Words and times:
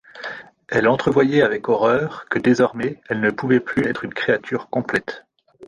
Elle 0.67 0.87
entrevoyait 0.87 1.43
avec 1.43 1.69
horreur 1.69 2.25
que 2.27 2.39
désormais 2.39 2.99
elle 3.07 3.19
ne 3.21 3.29
pouvait 3.29 3.59
plus 3.59 3.85
être 3.85 4.03
une 4.03 4.15
créature 4.15 4.67
complète. 4.67 5.27